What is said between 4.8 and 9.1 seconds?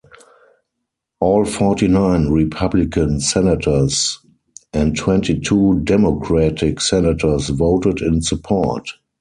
twenty-two Democratic Senators voted in support.